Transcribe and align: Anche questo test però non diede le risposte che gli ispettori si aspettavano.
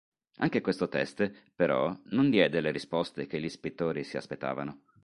Anche 0.37 0.61
questo 0.61 0.89
test 0.89 1.31
però 1.55 1.95
non 2.05 2.31
diede 2.31 2.59
le 2.59 2.71
risposte 2.71 3.27
che 3.27 3.39
gli 3.39 3.43
ispettori 3.45 4.03
si 4.03 4.17
aspettavano. 4.17 4.85